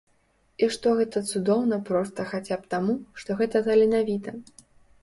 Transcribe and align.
І 0.63 0.69
што 0.75 0.93
гэта 0.99 1.17
цудоўна 1.31 1.79
проста 1.91 2.27
хаця 2.33 2.55
б 2.63 2.73
таму, 2.73 2.97
што 3.23 3.29
гэта 3.45 3.67
таленавіта. 3.71 4.31